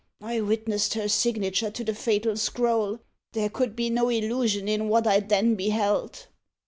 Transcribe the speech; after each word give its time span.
I 0.19 0.41
witnessed 0.41 0.95
her 0.95 1.07
signature 1.07 1.69
to 1.69 1.83
the 1.83 1.93
fatal 1.93 2.35
scroll. 2.35 3.01
There 3.33 3.49
could 3.49 3.75
be 3.75 3.91
no 3.91 4.09
illusion 4.09 4.67
in 4.67 4.89
what 4.89 5.05
I 5.05 5.19
then 5.19 5.53
beheld." 5.53 6.25